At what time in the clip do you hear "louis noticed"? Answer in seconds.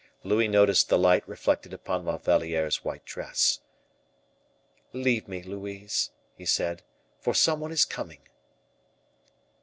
0.23-0.89